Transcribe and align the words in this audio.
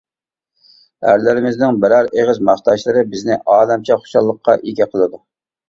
ئەرلىرىمىزنىڭ 1.09 1.77
بىرەر 1.83 2.09
ئېغىز 2.17 2.41
ماختاشلىرى 2.51 3.05
بىزنى 3.13 3.39
ئالەمچە 3.59 4.01
خۇشاللىققا 4.03 4.59
ئىگە 4.61 4.93
قىلىدۇ. 4.95 5.25